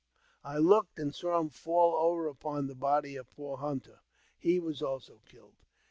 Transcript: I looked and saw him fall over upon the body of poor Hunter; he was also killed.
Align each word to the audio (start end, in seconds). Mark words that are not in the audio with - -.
I 0.43 0.57
looked 0.57 0.97
and 0.97 1.13
saw 1.13 1.39
him 1.39 1.51
fall 1.51 1.93
over 1.93 2.27
upon 2.27 2.65
the 2.65 2.73
body 2.73 3.15
of 3.17 3.29
poor 3.29 3.57
Hunter; 3.57 3.99
he 4.39 4.59
was 4.59 4.81
also 4.81 5.21
killed. 5.27 5.57